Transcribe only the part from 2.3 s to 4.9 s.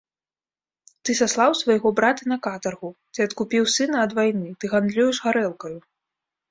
на катаргу, ты адкупіў сына ад вайны, ты